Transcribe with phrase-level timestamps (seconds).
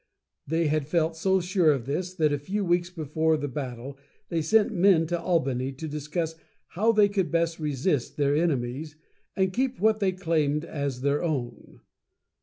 [0.47, 4.41] They had felt so sure of this that a few weeks before the battle they
[4.41, 6.33] sent men to Albany to discuss
[6.69, 8.95] how they could best resist their enemies,
[9.35, 11.81] and keep what they claimed as their own.